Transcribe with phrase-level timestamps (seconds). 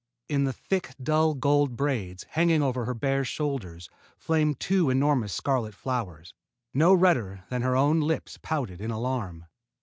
[0.27, 5.75] In the thick dull gold braids hanging over her bare shoulders flamed two enormous scarlet
[5.75, 6.33] flowers,
[6.73, 9.45] no redder than her own lips pouted in alarm.